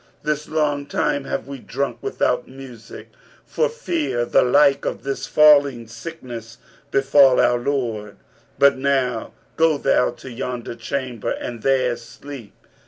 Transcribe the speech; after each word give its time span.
This 0.23 0.47
long 0.49 0.87
time 0.87 1.25
have 1.25 1.45
we 1.47 1.59
drunk 1.59 1.99
without 2.01 2.47
music, 2.47 3.09
for 3.45 3.69
fear 3.69 4.25
the 4.25 4.41
like 4.41 4.83
of 4.83 5.03
this 5.03 5.27
falling 5.27 5.85
sickness 5.85 6.57
befal 6.89 7.39
our 7.39 7.59
lord. 7.59 8.17
But 8.57 8.79
now 8.79 9.33
go 9.57 9.77
thou 9.77 10.09
to 10.09 10.31
yonder 10.31 10.73
chamber 10.73 11.29
and 11.29 11.61
there 11.61 11.95
sleep.' 11.97 12.55